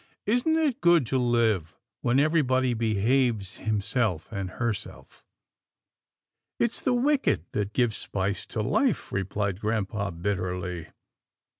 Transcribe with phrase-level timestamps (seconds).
[0.25, 5.23] isn't it good to live when everybody behaves him self and herself?""
[6.59, 10.87] It's the wicked that give spice to life," replied grampa, bitterly.